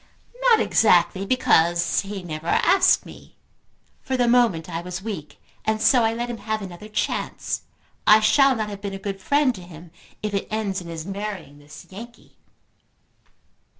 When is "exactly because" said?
0.59-1.99